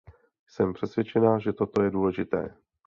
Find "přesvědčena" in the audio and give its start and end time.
0.73-1.39